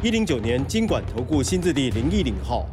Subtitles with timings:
[0.00, 2.64] 一零九年金管投顾新字第零一零号。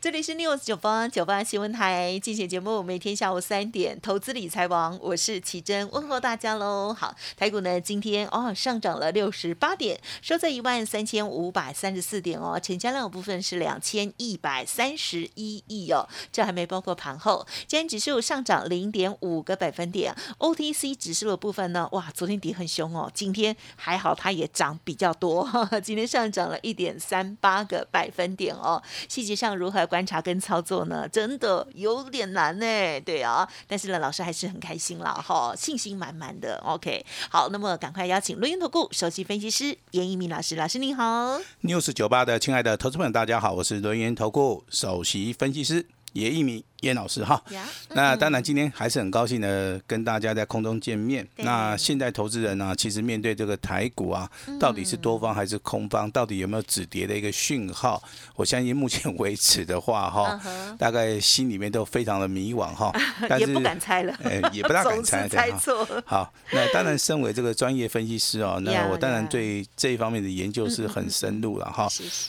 [0.00, 6.94] 这里是 News 九八九八新闻台，进行节目，每天下午三点，投资理财王，我是奇珍，问候大家喽。
[6.94, 17.44] 好，台股呢今天哦上涨了六十八点，收在一万三千五百三十四点哦，成交量的部分是两千一百三十一亿哦，这还没包括盘后。
[17.66, 25.50] 今天指数上涨零点五个百分点，OTC 指数的部分呢，哇，昨天跌很凶哦，今天还好它也涨比较多，
[25.82, 28.80] 今天上涨了一点三八个百分点哦。
[29.08, 29.87] 细节上如何？
[29.88, 33.00] 观察跟操作呢，真的有点难呢。
[33.00, 36.56] 对啊，但是呢，老师还是很开心啦哈，信心满满的。
[36.58, 46.62] OK，好，那么赶快邀请录音投顾首席分析师严一鸣老师，老师你好，news 九八的亲爱的投资朋友大家好，我是轮研投顾首席分析师严一鸣。
[46.82, 47.42] 叶老师哈，
[47.90, 51.26] 那当然今天还是很高兴的跟大家在空中见面。
[51.38, 58.00] 那现在投资人呢，其实面对这个台股啊，到底是多方还是空方，到底有没有止跌的一个讯号？
[58.36, 60.40] 我相信目前为止的话哈，
[60.78, 62.92] 大概心里面都非常的迷惘哈，
[63.40, 64.16] 也不敢猜了，
[64.52, 65.84] 也不大敢猜， 猜错。
[66.06, 71.88] 好，那当然身为这个专业分析师哦，那我当然对这一方面的研究是很深入了哈。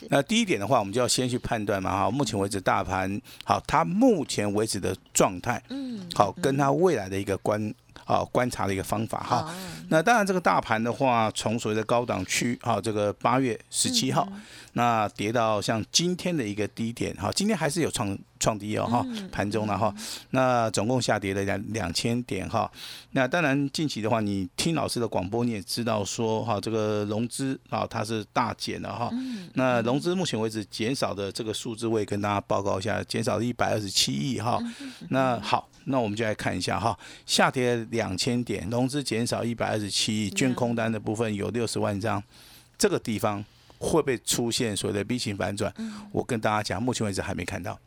[0.10, 4.39] 那第一点的话，我们就要先去判断嘛哈，目前为止大盘好，它目前。
[4.40, 7.74] 前为止的状态，嗯，好，跟他未来的一个观
[8.06, 9.54] 啊观察的一个方法哈。
[9.90, 14.28] 那当然，这个大盘的话，从所谓的高档区啊，这个八月十七号，
[14.74, 18.18] 那跌到像今天的一个低点哈，今天还是有创。
[18.40, 19.94] 创低哦哈，盘中了哈，
[20.30, 22.72] 那总共下跌了两两千点哈。
[23.12, 29.12] 那当然近期的话，你听老师的广播，你也知道说哈，这个融资啊它是大减了哈。
[29.56, 34.58] 那融资目前为止减少的这个数字，我也跟大家报告一下，减少了一百二十七亿哈。
[35.10, 42.24] 那好，那我们就来看一下哈，下跌两千点，融资减少一百二十七亿，捐空单的部分有六十万张，
[42.78, 43.44] 这个地方
[43.80, 45.74] 会不会出现所谓的 B 型反转？
[46.12, 47.80] 我跟大家讲，目前为止还没看到。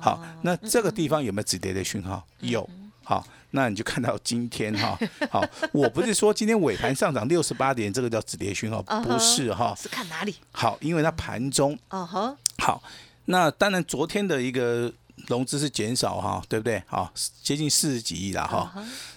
[0.00, 2.24] 好，那这个地方有没有止跌的讯号？
[2.40, 2.68] 有。
[3.02, 4.96] 好，那你就看到今天哈。
[5.30, 9.74] 好，我不是说今天尾盘上涨六十八点，这个叫止跌讯号，不是哈。
[9.76, 10.36] 是看哪里？
[10.52, 11.76] 好，因为它盘中。
[11.88, 12.36] 哦哈。
[12.58, 12.82] 好，
[13.24, 14.92] 那当然昨天的一个
[15.26, 16.80] 融资是减少哈，对不对？
[16.86, 17.12] 好，
[17.42, 18.72] 接近四十几亿了哈。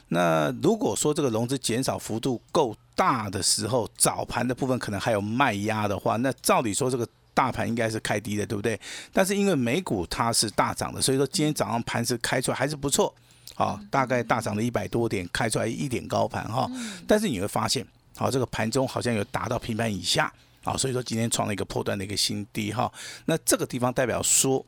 [0.07, 7.07] 那如果说这个融资减少幅度够大的时候，早盘的部分可能还有卖压的话，那照理说这个。
[7.35, 8.79] 大盘应该是开低的，对不对？
[9.11, 13.11] 但是因为美股它是大涨的，所以说今天早上盘是开出来还是不错，
[13.55, 16.69] 好，大概大涨了一百多点，开出来一点高盘哈。
[17.07, 17.83] 但是你会发现，
[18.15, 20.31] 好，这个盘中好像有达到平盘以下，
[20.63, 22.93] 啊，所以说今天创了一个破断的一个新低哈。
[23.25, 24.63] 那这个地方代表说，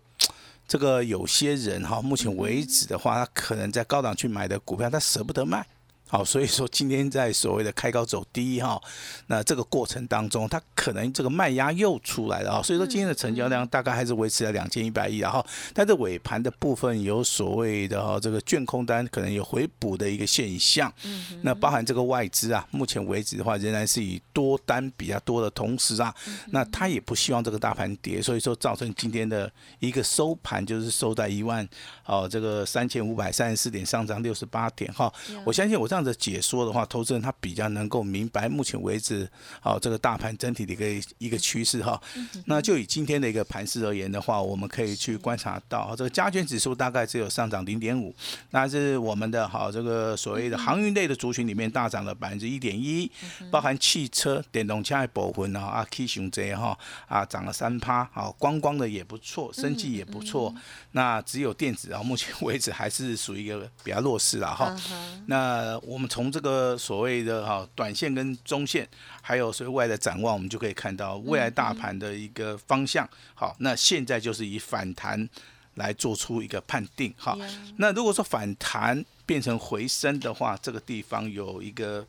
[0.68, 5.64] 这个有些人哈，目前为止的话，他可能在高档去买的股票，他舍不得卖。
[6.08, 8.80] 好，所以说今天在所谓的开高走低哈，
[9.26, 26.14] 那这个过程当中，它可能这个卖压又出来了啊，所以说今天的成交量大概还是维持在两千一百亿，然后但是尾盘的部分有所谓的哈这个券空单可能有回补的一个现象，嗯，那包含这个外资啊，目前为止的话仍然是以多单比较多的同时啊，
[26.52, 31.68] 那他也不希望这个大盘跌，所以说造成今天的一个收盘就是收在一万
[32.06, 35.12] 哦这个三千五百三十四点上涨六十八点哈，
[35.44, 39.28] 我相信我这样的解说的话，投资人他比较能够明白目前为止，
[39.62, 42.00] 好这个大盘整体的一个一个趋势哈。
[42.46, 48.14] 那就以今天的一个盘势而言的话，我们可以去观察到，这个加权指数大概只有上涨零点五，
[48.52, 53.10] 那是我们的好这个所谓的航运类的族群里面大涨了百分之一点一，
[53.50, 56.78] 包含汽车、电动车的部分啊，啊 K 熊这哈
[57.08, 60.54] 啊涨了三趴，好观光的也不错，生计也不错。
[60.92, 64.76] 那只有电子啊，目前为止还是属于一个比较弱势了哈。
[65.28, 68.88] 那我们从这个所谓的哈短线跟中线，
[69.22, 73.08] 还有所谓未来的展望，我们就可以看到未来大盘的一个方向。
[73.34, 75.30] 好，那现在就是以反弹
[75.76, 77.14] 来做出一个判定。
[77.18, 77.38] 哈，
[77.78, 82.06] 那如果说反弹变成回升的话，这个地方有一个。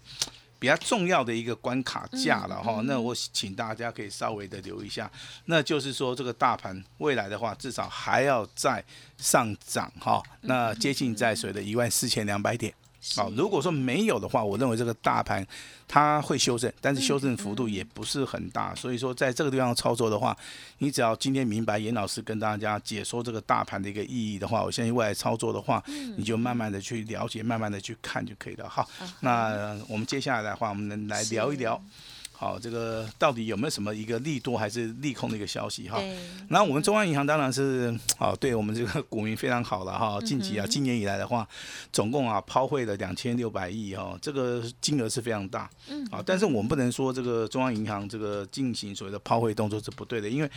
[0.59, 5.09] 比较重要的一个关卡价了哈，那我请大家可以稍微的留一下，
[5.45, 8.83] 那就是说这个大盘未来的话，至少还要再
[9.19, 12.73] 上涨哈，那接近在水的一万四千两百点。
[13.15, 15.47] 好，如果说没有的话，我认为这个大盘
[15.87, 18.75] 它会修正，但是修正幅度也不是很大。
[18.75, 20.37] 所以说，在这个地方操作的话，
[20.79, 25.83] 你只要今天明白严老师跟大家解说这个大盘的一个意义的话，我相信未来操作的话，
[26.17, 28.69] 你就慢慢的去了解，慢慢的去看就可以了。
[28.69, 28.89] 好，
[29.21, 31.81] 那我们接下来的话，我们来聊一聊。
[32.39, 35.99] 好，这个到底有没有什么一个利多还是利空的一个消息哈？
[36.49, 40.21] 那我们中央银行当然是 啊，对我们这个股民非常好了哈。
[40.21, 41.49] 近期啊，今年以来的话，
[41.91, 45.71] 总共啊抛汇了两千六百亿哈，这个金额是非常大。
[45.89, 46.07] 嗯。
[46.11, 50.51] 啊，但是我们不能说这个中央银行这个进行所谓的抛汇动作是不对的，因为。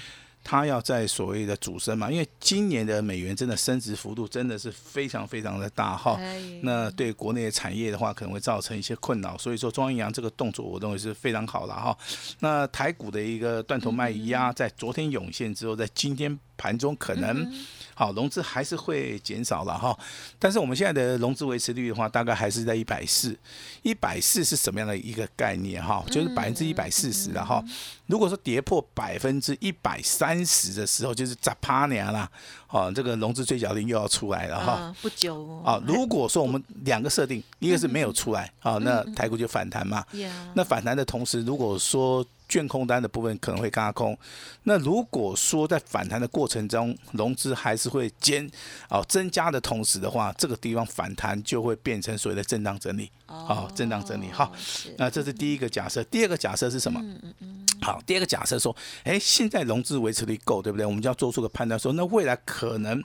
[0.44, 6.19] 它要在所谓的主升嘛，因为今年的美元真的升值幅度真的是非常非常的大哈，
[6.62, 11.97] 那对国内的产业的话可能会造成一些困扰，所以说中央银行这个动作我认为是非常好了哈。
[12.39, 17.52] 那台股的一个断头卖压在昨天涌现之后，在今天盘中可能。
[17.96, 19.94] 好，融资还是会减少了哈，
[20.40, 23.38] 但是我们现在的融资维持率的话，大概还是在一百四，
[23.82, 26.02] 一百四是什么样的一个概念哈？
[26.10, 27.62] 就是百分之一百四十的哈。
[28.06, 32.32] 如果说跌破百分之一百三十的时候，就是砸趴娘啦，
[32.70, 34.96] 哦，这个融资追缴令又要出来了哈。
[35.02, 40.06] 不久啊，如果说我们两个设定，一个是没有出来啊，那台股就反弹嘛。
[40.54, 44.18] 那反弹的同时，如果说券空单的部分可能会嘎空，
[44.63, 48.50] 那如果说在反弹的过程中，融资还是会减
[48.90, 54.51] 哦增加的同时的话，这个地方反弹就会变成所谓的震荡整理，哦，震荡整理好，
[54.98, 57.00] 那这是第一个假设，第二个假设是什么？
[57.81, 60.86] 好，第二个假设说，哎，现在融资维持率够，对不对？
[60.86, 63.04] 我们就要做出个判断，说那未来可能。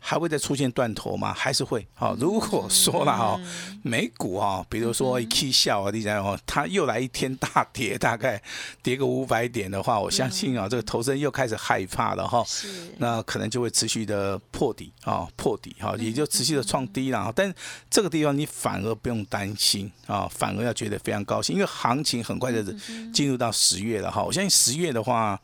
[0.00, 1.32] 还会再出现断头吗？
[1.32, 1.86] 还是会？
[1.94, 3.40] 好，如果说了哈，
[3.82, 8.42] 美股啊，比如说一 K 笑啊，你讲哦，它又来一天大跌，大概
[8.82, 12.42] 跌个五百点的话，我相信啊，这个投资人又开始害怕了哈。
[12.46, 12.92] 是。
[12.98, 17.30] 那可能就会持续的破底啊，破底哈，也就持续的创低了。
[17.36, 17.54] 但
[17.90, 22.64] 这个地方你反而不用担心啊，反而要觉得非常高兴，因为行情很快的
[23.12, 24.22] 进入到十月了哈。
[24.22, 25.38] 我相信十月的话。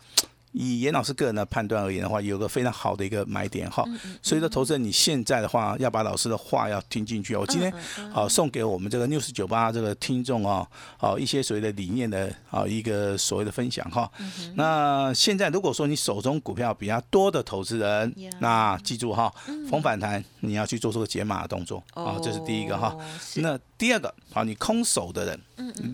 [0.58, 3.84] 以严老师个人的判断而言的话，有个非常好的一个买点哈，
[4.22, 7.36] 所以说投资人你现在的话要把老师的话要听进去。
[7.36, 7.70] 我今天
[8.10, 10.66] 好送给我们这个 news 九八这个听众哦，
[10.96, 14.10] 好一些所谓的理念的啊一个所谓的分享哈。
[14.54, 19.30] 那现在如果说你手中股票比较多的投资人，那记住哈，
[19.68, 22.96] 逢反弹你要去做这个解码的动作啊，这是第一个哈。
[23.34, 25.40] 那第二个好，你空手的人，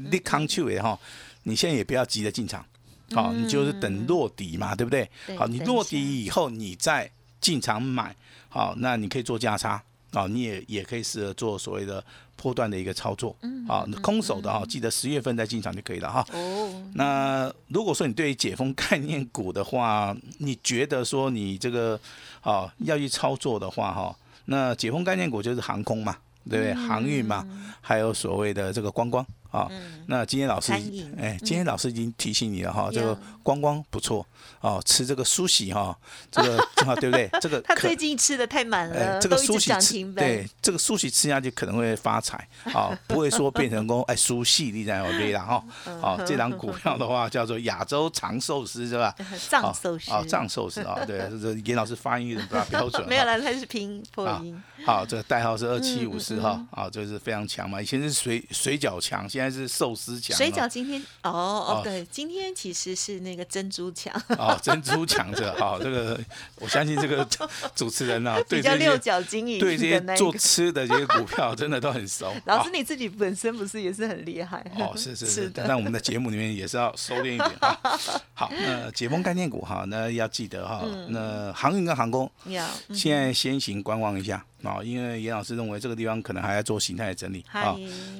[0.08, 0.96] 你康去尾哈，
[1.42, 2.64] 你现在也不要急着进场。
[3.14, 5.08] 好，你就是等落底嘛，对不对？
[5.36, 7.10] 好，你落底以后，你再
[7.40, 8.14] 进场买，
[8.48, 9.82] 好，那你可以做价差，
[10.12, 12.02] 啊，你也也可以适合做所谓的
[12.36, 13.36] 波段的一个操作，
[13.68, 16.26] 好，空手的哈，记得十月份再进场就可以了哈。
[16.32, 21.98] 哦，那如果说你对于解封概念股的话，你觉得说你这个
[22.40, 24.16] 啊要去操作的话哈，
[24.46, 26.16] 那解封概念股就是航空嘛，
[26.48, 26.74] 对不对？
[26.74, 27.46] 航运嘛，
[27.80, 29.24] 还有所谓的这个观光。
[29.52, 29.70] 啊，
[30.06, 30.72] 那今天老师，
[31.18, 34.26] 哎，今天老师已经提醒你了哈，这个光光不错
[34.60, 35.96] 哦，吃这个苏喜哈，
[36.30, 37.28] 这个 啊对不对？
[37.40, 45.62] 这个他最近吃的太满了，这个苏喜吃对，这个苏喜吃下去可能会发财啊， 不会说变成功哎苏喜你在我对了哈，
[46.00, 49.14] 好，这张股票的话叫做亚洲长寿司是吧？
[49.48, 50.10] 藏寿司。
[50.10, 54.60] 啊，藏寿司啊，对，这严老师发音有点不大标准，没有了，他是拼破音。
[54.86, 60.36] 好，这个代号是二七五四哈，啊，这是非常强嘛，以前是水水饺强，现在是寿司强。
[60.36, 64.12] 水饺今天哦哦对，今天其实是那个珍珠强。
[64.38, 66.20] 哦，珍珠强者，好，这个
[66.56, 67.26] 我相信这个
[67.74, 72.34] 主持人啊，对这六角金银对这些做吃的这些股票真的都很熟。
[72.46, 74.64] 老师你自己本身不是也是很厉害？
[74.78, 77.78] 哦，是是是，那我们的节目里面也是要收敛一点啊。
[78.34, 84.44] 好，那解封概念股哈，那要记得哈，那航运跟航空要现在先行观望一下。
[84.62, 87.76] 啊，因为严老师认为这个地方可能还要做形态的整理啊。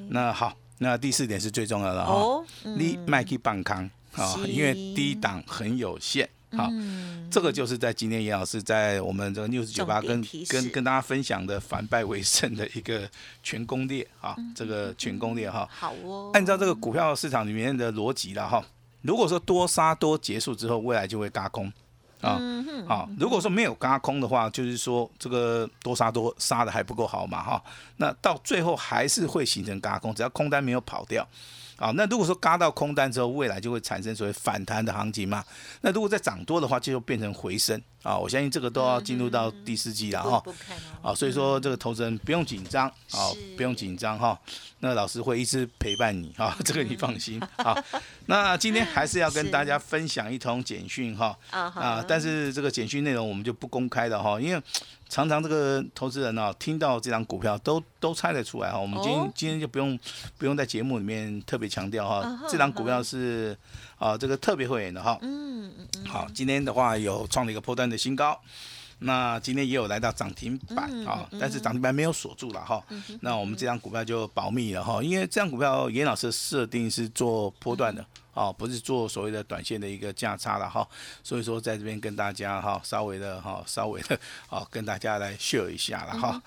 [0.08, 0.52] 那好，
[0.82, 2.44] 那第四点是最重要的哈，
[2.76, 6.28] 你卖去半康啊，因为低档很有限。
[6.54, 6.68] 好，
[7.30, 13.08] 这个就是在今天严老师在我们这个六十九八跟跟跟大家分享的反败为胜的一个
[13.42, 15.66] 全攻略啊，这个全攻略哈。
[15.72, 16.30] 好哦。
[16.34, 18.62] 按照这个股票市场里面的逻辑了哈，
[19.00, 21.72] 如果说多杀多结束之后，未来就会嘎空。
[22.22, 22.40] 啊，
[22.86, 27.62] 好，如果说没有嘎空的话，就是说这个多杀多杀的还不够好嘛，哈，
[27.96, 31.26] 那到最后还是会形成嘎空，只要空单没有跑掉，
[31.76, 35.44] 啊，那如果说嘎到空单之后，未来就会产生所谓反弹的行情嘛？
[35.80, 38.16] 那如果再涨多的话，就变成回升啊！
[38.16, 40.42] 我相信这个都要进入到第四季了哈。
[41.02, 44.38] 啊，所以说这个投资人不用紧张啊，不用紧张哈。
[44.80, 47.76] 那老师会一直陪伴你哈，这个你放心啊。
[48.26, 54.62] 那今天还是要跟大家分享一通简讯哈啊，但是这个简讯内容我们就不公开的哈，因为。
[55.08, 58.78] 常常这个投资人呢，听到这张股票都都猜得出来哈。
[58.78, 59.98] 我们今天今天就不用
[60.38, 63.54] 不用在节目里面特别强调哈，这张股票是
[64.02, 65.16] 啊这个特别会员的哈。
[65.22, 66.04] 嗯嗯嗯。
[66.04, 68.38] 好，今天的话有创了一个破断的新高，
[68.98, 72.82] 那今天也有来到涨停板啊，但是涨停板没有锁住了哈。
[73.20, 78.04] 那我们这张股票就保密了哈，因为这张股票严老师设定是做波段的。
[78.34, 80.86] 哦，不是做所谓的短线的一个价差了哈，
[81.22, 86.42] 所以说在这边跟大家哈，稍微的哈，稍微的哦，跟大家来秀一下了哈。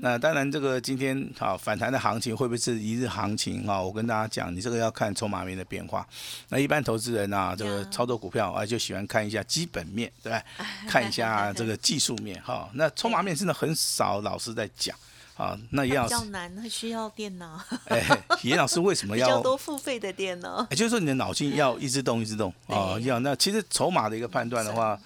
[0.00, 3.80] 那当然，这个今天好反弹的行情会不会是一日行情哈？
[3.80, 6.06] 我跟大家讲，你这个要看筹码面的变化。
[6.48, 10.42] 那一般投资人啊，这个操作股票啊，就喜欢看一下基本面，对吧？
[10.88, 12.68] 看一下这个技术面哈。
[12.74, 14.96] 那筹码面真的很少老师在讲。
[15.40, 17.58] 啊，那严老师比较难，需要电脑。
[17.86, 18.04] 哎，
[18.44, 19.26] 严老师为什么要？
[19.26, 20.66] 比较多付费的电脑。
[20.70, 23.00] 也就是说，你的脑筋要一直动，一直动 啊。
[23.00, 25.00] 要那其实筹码的一个判断的话，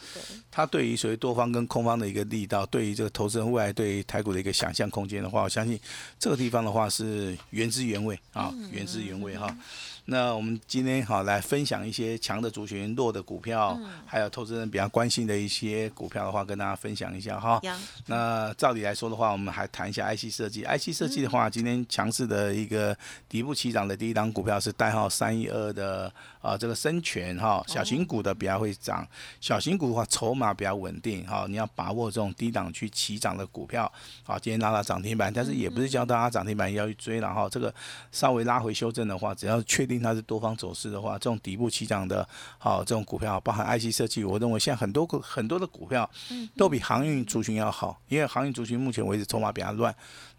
[0.51, 5.79] 它对于所谓多方跟空方的一个力道，对于这个投资人未来对台股的一个想象空间的话，我相信
[6.19, 9.57] 这个地方的话是原汁原味啊，原汁原味哈。
[10.07, 17.61] 那我们今天好来分享一些强的族群、弱的股票，还有投资人比较关心的一些股票的话，跟大家分享一下哈。
[18.07, 20.63] 那照理来说的话，我们还谈一下 IC 设计。
[20.63, 22.97] IC 设计的话，今天强势的一个
[23.29, 26.13] 底部起涨的第一档股票是代号三一二的
[26.45, 29.05] 啊，这个深权哈，小型股的比较会涨。
[29.41, 33.91] 小型股的话，筹码比较稳定哈，你要把握这种低档去起涨的股票。
[34.23, 37.49] 好，今天拉到涨停板，但是也不是教大家涨停板要去追了哈。
[37.49, 37.75] 这个
[38.13, 39.95] 稍微拉回修正的话，只要确定。
[40.05, 46.11] 它是多方走势的话，这种底部起涨的，好这种股票，包含 IC 设计，我认为现在很多个很多的股票，
[46.59, 49.95] 都比航运族群要好，因为航运族群目前为止筹码比较乱。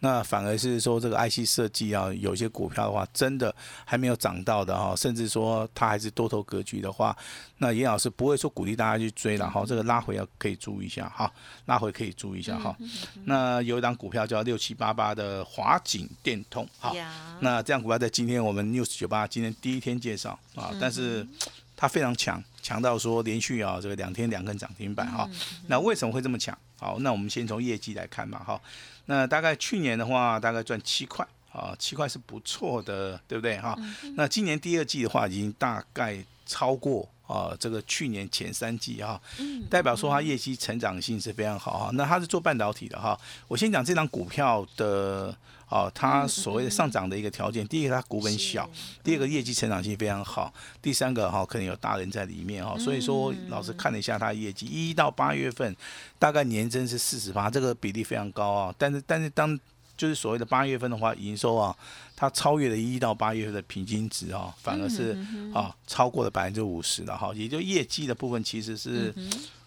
[0.06, 7.18] 那反而是说这个 IC 设计啊，有些股票的话，真的还没有涨到的哈，甚至说它还是多头格局的话，
[7.58, 11.34] 那严老师不会说鼓励大家去追了哈，这个拉回要可以注意一下哈，
[11.66, 12.78] 拉回可以注意一下哈。
[13.24, 16.96] 那有一档股票叫六七八八的华景电通，好，
[17.40, 21.28] 那这样股票在今天我们 News 九八今天第一天介绍啊，但是
[21.76, 25.28] 它非常强，强到说连续啊这个两天两根涨停板哈。
[25.66, 26.56] 那为什么会这么强？
[26.78, 28.62] 好，那我们先从业绩来看嘛哈。
[29.06, 33.78] 那大概去年的话，大概赚七块啊，七块是不错的，对不对哈？
[34.16, 39.22] 那今年第二季的话，已经大概超过啊这个去年前三季哈，
[39.70, 41.89] 代表说它业绩成长性是非常好哈。
[41.94, 45.36] 那它是做半导体的哈，我先讲这张股票的。
[45.67, 48.70] 哦，它所谓的上涨的一个条件，第一个它股本小，
[49.03, 55.75] 第二个业绩成长性非常好，第三个哈可能有大人在里面哈，所以说老师看了一下它业绩，一到八月份
[56.20, 58.75] 大概年增是四十八，这个比例非常高啊。
[58.77, 59.60] 但是但是当
[59.98, 61.75] 就是所谓的八月份的话，营收啊，
[62.15, 65.17] 它超越了一到八月份的平均值哦，反而是
[65.53, 69.13] 啊超过了百分之五十的哈，也就业绩的部分其实是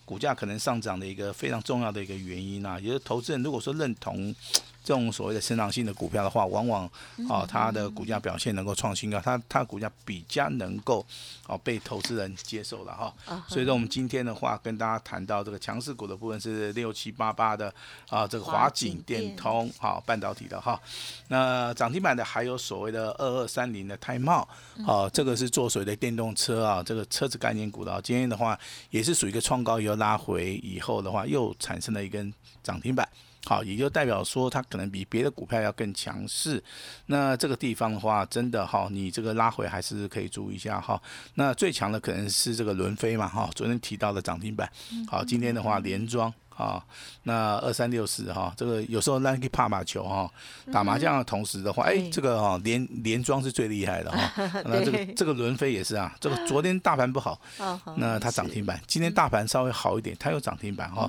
[0.04, 4.34] 股价可能上涨的一个非常重要的一个原因啊，也就是投资人如果说认同。
[4.88, 6.90] 这种所谓的成长性的股票的话，往往
[7.28, 11.04] 啊它的股价表现能够创新高，它它股价比较能够
[11.46, 13.14] 啊被投资人接受了哈。
[13.46, 17.70] 所以说我们今天的话跟大家谈到这个强势股的部分是六七八八的
[18.08, 20.80] 啊这个华景电通好半导体的哈。
[21.28, 24.48] 那涨停板的还有所谓的二二三零的泰茂
[24.86, 28.00] 啊，这个是做所谓的电动车啊这个车子概念股的。
[28.00, 33.06] 今天的话也是属于一个创高以后拉回以后的话又产生了一根涨停板。
[33.48, 36.62] 好，也就代表说它可能比别的股票要更强势。
[37.06, 41.00] 那这个地方的话，真的哈，你这个拉回还是可以注意一下哈。
[41.32, 44.70] 那最强的可能是这个轮飞嘛哈，昨天提到的涨停板。
[45.06, 46.30] 好，今天的话连庄。
[46.58, 46.84] 啊，
[47.22, 50.28] 那二三六四哈，这个有时候让去怕把球哈，
[50.72, 54.32] 打麻将的同时的话，哎，这个哈连连庄是最厉害的哈。
[54.66, 57.40] 那这个这个轮飞也是啊，这个昨天大盘不好，
[57.96, 61.08] 那它涨停板，今天大盘稍微好一点，它又涨停板哈。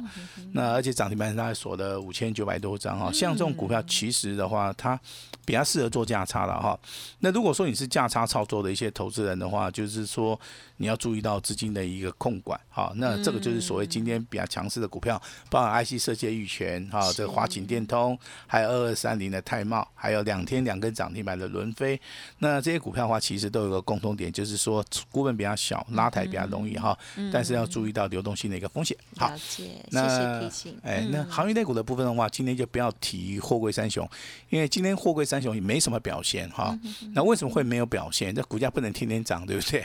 [0.54, 5.00] 那而且涨停板它锁了五千九百多张哈，像这种股票其实的话，它
[5.46, 6.80] 比较适合做价差了哈。
[7.18, 10.40] 那如果说你是价差操作的一些投资人的话，就是说
[10.78, 15.20] 你要注意到资金的一个控管，哈，那这个就是所谓今天比较强势的股票。
[15.50, 18.18] 包含 IC 设计、玉泉哈，这个华景电通，
[18.48, 22.00] 还有二二三零的泰茂，还有两天两根涨停板的伦飞。
[22.40, 26.98] 那这些股票的话，其实都有个共同点，就是说股本比较小，拉抬比较容易哈。
[27.32, 28.98] 但是要注意到流动性的一个风险。
[29.18, 30.78] 好，谢谢提醒。
[30.84, 34.10] 哎，那航运类股的部分的话，今天就不要提货柜三雄，
[34.50, 36.78] 因为今天货柜三雄也没什么表现哈。
[37.14, 38.34] 那为什么会没有表现？
[38.34, 39.82] 这股价不能天天涨，对不对？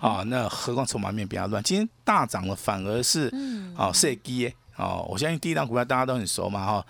[0.00, 1.62] 啊，那何况筹码面比较乱。
[1.62, 3.32] 今天大涨了，反而是
[3.76, 6.86] 啊，设基哦，我相信第一档股票大家都很熟嘛哈。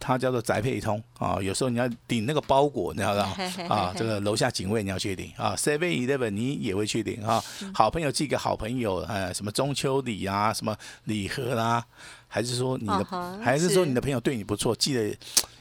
[0.00, 3.34] 它叫做宅配通啊，有时候你要顶那个包裹，你知道吗？
[3.68, 7.42] 啊，这个楼下警卫你要去顶啊，Seven Eleven 你也会去顶啊，
[7.74, 10.76] 好朋友寄给好朋友，呃，什么中秋礼啊，什么
[11.06, 11.84] 礼盒啦，
[12.28, 13.04] 还是说你的，
[13.42, 15.16] 还是说你的朋友对你不错，寄了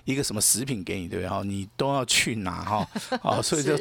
[0.07, 1.29] 一个什么食品给你，对不对？
[1.29, 2.89] 哈，你都要去拿哈，
[3.21, 3.77] 哦，所以就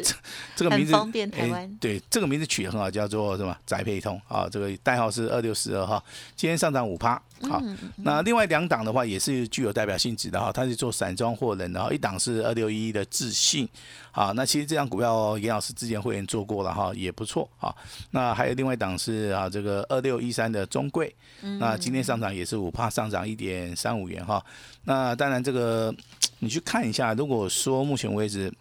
[0.56, 3.56] 这个名字，方便台湾，对，这个名字取得很好，叫做什么？
[3.64, 6.02] 宅配通啊，这个代号是二六四二哈，
[6.34, 7.22] 今天上涨五趴。
[7.42, 7.62] 好，
[7.98, 13.68] 那另外两档的话也是具有代表性质的哈，它是做散装货人的哈，一档是二六一的智信，
[14.10, 17.74] 好，那其实这张股票严老师之前会员做过了哈，也不错哈。
[18.10, 21.14] 那还有另外一档是啊这个二六一三的中贵，
[21.60, 24.42] 那今天上涨也是五帕上涨一点三五元哈。
[24.84, 25.94] 那当然这个
[26.38, 28.52] 你去看一下，如果说目前为止。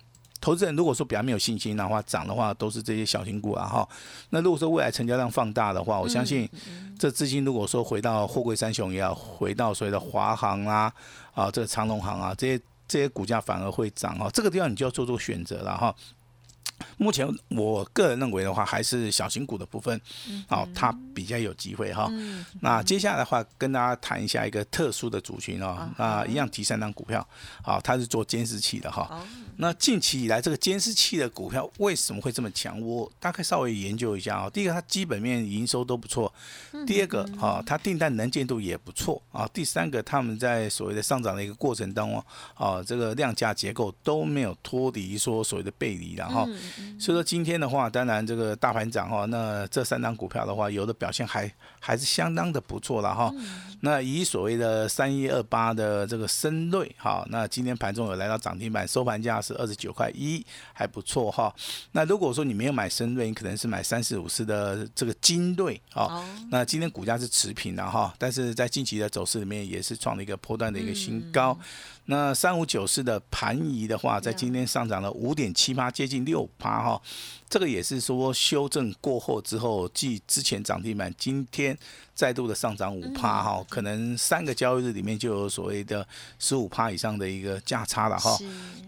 [0.41, 3.89] 投资人如果说比较没有信心的话，涨的话都是这些小型股啊哈。
[4.29, 6.47] 那如果说未来成交量放大的话，我相信
[6.99, 10.93] 这资金如果说回到货柜三雄也要回到所谓的华航啊
[11.33, 14.29] 啊，这个长隆行啊这些这些股价反而会涨啊。
[14.31, 15.95] 这个地方你就要做做选择了哈。
[16.97, 19.99] 目前我个人认为的话，还是小型股的部分，
[20.47, 22.11] 好，它比较有机会哈。
[22.61, 27.25] 那接下来的话，跟大家谈一下一个特殊的族群哦，那，一样提三档股票，
[27.61, 29.25] 好，它是做监视器的哈。
[29.57, 32.79] 那近期以来，这个监视器的股票为什么会这么强？
[32.81, 34.49] 我大概稍微研究一下啊。
[34.49, 36.29] 第一个，它基本面营收都不错；
[36.85, 42.23] 第二个，啊，它订单能见度也不错啊；第三个，他们在所谓的上涨的一个过程当中，
[42.55, 46.47] 啊，这个量价结构都没有脱离说所谓的背离，然后。
[46.99, 53.31] 所以说今天的话，当然这个大盘涨哈，那这三张股票的话，有的表现还还是相当的不错了哈。
[53.81, 61.53] 那以所谓的三一二八的这个深瑞哈，那今天盘中有来到涨停板，收盘价是二十九块一，还不错哈。
[61.91, 66.23] 那如果说你没有买深瑞，你可能是买三四五四的这个金瑞啊。
[66.49, 71.57] 那今天股价是持平的哈，但是在近期的走势里面也是创了一个波段的一个新高。
[72.05, 77.01] 那三五九四的盘仪的话，在今天上涨了五点七八，接近六趴哈。
[77.55, 81.77] 这个也是说修正过后之后，继之前涨停板，今天
[82.13, 86.05] 再度的上涨五趴哈，可能三个交易日里面就有所谓的
[86.37, 88.37] 十五趴以上的一个价差了哈。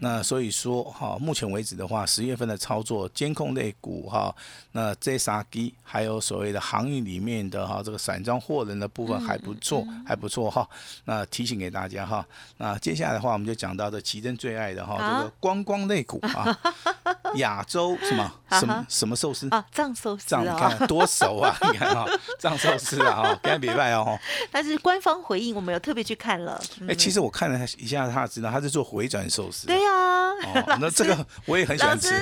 [0.02, 4.36] 那所以说哈，目前为止的话，十月份的操作监控类股哈，
[4.74, 10.68] 那 JSG 还有所谓的航运里面的哈，这个散装货人的部分还不错，还不错哈。
[11.06, 12.28] 那提醒给大家哈，
[12.58, 16.60] 那接下来的话，我们就讲到这奇珍最爱的哈，这个观光类股啊，
[17.36, 18.32] 亚洲什么？
[18.50, 19.64] 什么什么寿司啊？
[19.74, 20.42] 藏寿司啊！
[20.42, 21.54] 你看多熟啊！
[21.72, 22.06] 你看哈，
[22.40, 23.24] 藏寿司啊！
[23.24, 24.18] 哈，赶紧别拜哦！
[24.50, 26.62] 但是官方回应，我们有特别去看了。
[26.88, 29.68] 哎，其实我看了一下，他知道他是做回转寿司。
[29.68, 32.16] 对呀，那这个我也很喜欢吃。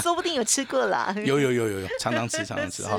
[0.00, 1.12] 说不定有吃过啦。
[1.16, 2.96] 有有有有有，常常吃常常吃哈。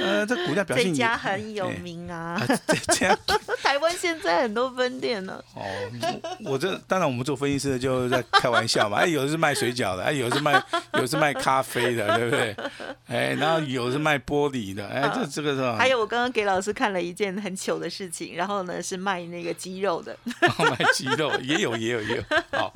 [0.00, 2.40] 呃，这股价表现这家很有名啊。
[2.68, 3.18] 这家
[3.64, 5.42] 台湾现在很多分店呢。
[5.54, 5.62] 哦，
[6.44, 8.98] 我这当然我们做分析师的就在开玩笑嘛。
[8.98, 10.59] 哎，有的是卖水饺的，哎，有的是卖
[11.00, 11.90] 有是卖咖啡。
[11.94, 12.56] 的对不对？
[13.08, 15.76] 哎，然后有是卖玻璃的，哎，这这个是吧？
[15.76, 22.22] 还有我刚刚给老师看了一件很糗的事情，然后呢是卖那个鸡肉的， 卖鸡肉也有也有也有。
[22.52, 22.72] 好，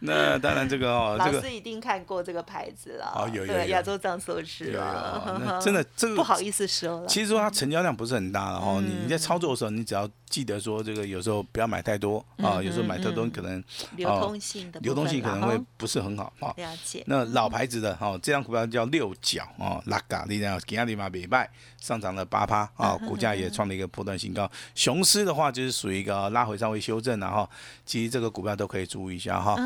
[0.00, 3.12] 那当然这个哦，老师一定看过这个牌子了。
[3.14, 5.58] 哦，有有亚洲藏寿司了。
[5.62, 7.06] 真的这个不好意思说了。
[7.06, 10.08] 其实说它成交量不是很大，然后你你在操作的时候，你只要。
[10.32, 13.62] 记得说这个有时候不要买太多啊，有时候买太多可能
[13.98, 16.54] 流通性的流通性可能会不是很好啊。
[16.56, 17.04] 了解。
[17.06, 21.48] 那老牌子的哈，这张股票叫六角啊，拉嘎力量吉亚利马北拜
[21.80, 24.50] 上涨了八趴啊， 股价也创了一个破断新高。
[24.74, 27.48] 雄狮的话就是属于一个拉回稍微修正了哈，
[27.86, 29.56] 其实这个股票都可以注意一下哈。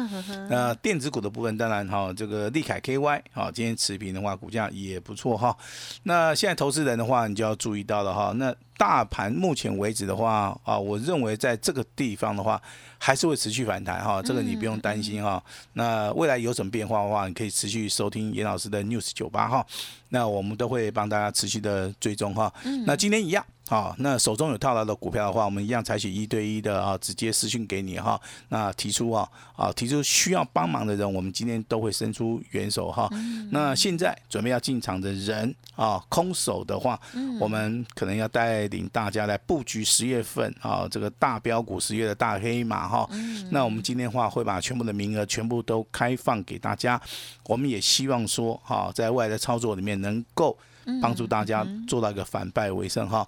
[0.48, 5.56] 那电子股的部分当然哈，这个利凯 KY 啊，今天持平的话，股价也不错哈。
[6.04, 8.54] 那现在投资人的话，你就要注意到了哈，那。
[8.76, 12.60] 大盘目前为止的话啊，我认为在这个地方的话，
[12.98, 15.42] 还是会持续反弹哈，这个你不用担心哈。
[15.72, 19.66] 那未来有什么变化的话，你可以持续收听严老师的 news 九八哈，
[20.10, 22.52] 那我们都会帮大家持续的追踪哈。
[22.86, 28.20] 那今天一样好，那手中有套牢的股票的话，我们一样采取一对一的啊，直接私讯给你哈。
[28.48, 33.10] 那提出啊啊，提出需要帮忙的人，我们今天都会伸出援手哈。
[33.50, 37.00] 那现在准备要进场的人啊，空手的话，
[37.40, 43.08] 我们可能要带领大家来布局十月份啊这个大标股十月的大黑马哈。
[43.50, 47.00] 那我们今天话会把全部的名额全部都开放给大家，
[47.46, 50.56] 我们也希望说哈，在未来的操作里面能够
[51.00, 53.26] 帮助大家做到一个反败为胜哈。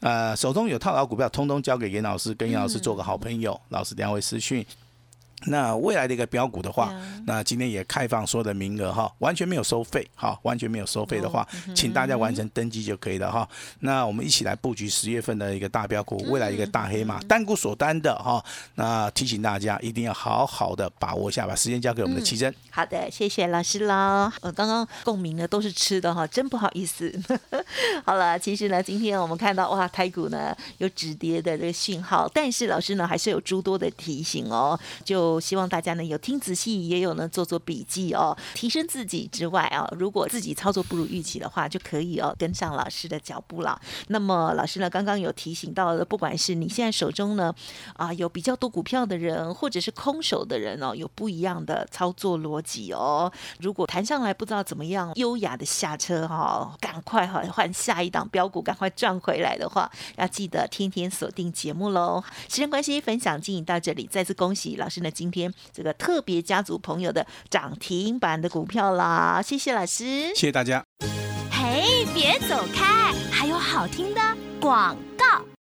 [0.00, 3.58] 呃，手中有套牢股票，通通交给严老师，跟严老师做个好朋友。
[3.70, 4.64] 老师两位私讯。
[5.44, 6.92] 那未来的一个标股的话，
[7.26, 13.46] 那今天也开放所有的名额哈，完全没有收费哈，完全没有收费的话，请大家完成登记就可以了哈。
[13.80, 18.42] 那我们一起来布局十月份的一个大标股，未来一个大黑马，单股锁单的哈。
[18.76, 22.52] 那提醒大家一定要好好的把握一下，把时间交给我们的奇珍。
[22.70, 24.32] 好的，谢谢老师喽。
[24.40, 27.12] 我，刚刚共鸣的都是吃的哈，真不好意思。
[28.04, 35.35] 好了，其实呢，今天我们看到哇，台股呢有止跌的这个讯号，但是老师呢还是有诸多的提醒哦，就。
[35.36, 43.78] 我希望大家呢有听仔细，也有呢做做笔记哦，提升自己之外啊，如果自己操作不如预期的话，就可以哦跟上老师的脚步了。
[44.08, 47.54] 那么老师呢刚刚有提醒到的，不管是你现在手中呢
[47.96, 53.30] 啊有比较多股票的人，或者是空手的人哦，有不一样的操作逻辑哦。
[53.60, 62.24] 如果谈上来不知道怎么样优雅的下车哈，赶快哈换下一档标股，赶快赚回来的话，要记得天天锁定节目喽。
[62.48, 65.10] 时间关系，分享进行到这里，再次恭喜老师呢。
[65.16, 70.84] 今天这个特别家族朋友的涨停板的股票啦，谢谢老师，谢谢大家。
[71.50, 74.20] 嘿，别走开，还有好听的
[74.60, 75.55] 广告。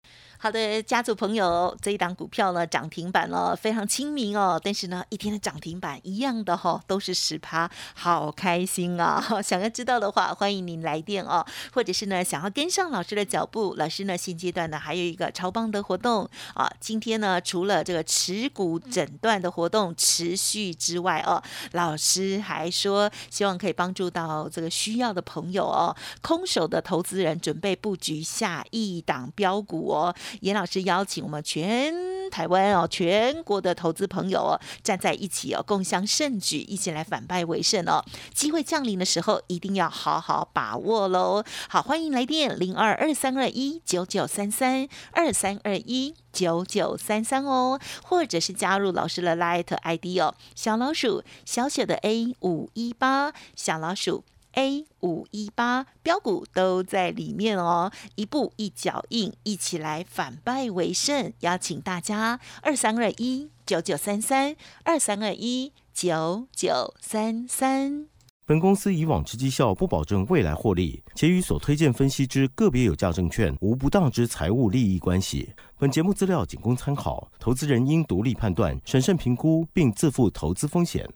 [0.43, 4.59] 好的，家族朋友，这一档股票呢涨停板了，非常亲民哦。
[4.61, 9.23] 但是呢，一天的涨停板一样的哈，都是十趴，好开心啊！
[9.41, 16.69] 想要知道的话，欢迎您来电哦，或者是呢，想要跟上老师的脚步，老师呢现阶段呢还有一个超棒的活动啊。
[16.77, 30.13] 今天呢，除了这个持股诊断的活动持续之外哦，老师还说希望可以帮助到这个需要的朋友哦，空手的投资人准备布局下一档标股哦。
[30.41, 31.93] 严老师邀请我们全
[32.29, 38.03] 台湾哦，全国的投资朋友哦，站在一起哦，共襄盛举，一起来反败为胜哦。
[38.33, 41.43] 机会降临的时候，一定要好好把握喽。
[41.69, 54.23] 好，欢迎来电零二二三二一九九三三二三二一九九三三哦，或者是加入老师的 Light ID 哦，小老鼠小写的 A 五一八小老鼠。
[54.53, 61.33] A 五一八标股都在里面哦，一步一脚印，一起来反败为胜。
[61.39, 68.07] 邀请大家二三二一九九三三二三二一九九三三。
[68.45, 75.53] 本公司以往之绩效不保证未来获利，且与所推荐分析之个别有价证券无不当之财务利益关系。
[75.79, 81.09] 本节目资料仅供参考，投资人应独立判断、审慎评估，并自负投资风险。